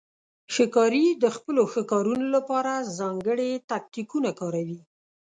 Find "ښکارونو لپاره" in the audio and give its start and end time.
1.73-2.71